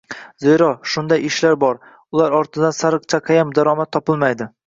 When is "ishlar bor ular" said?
1.27-2.35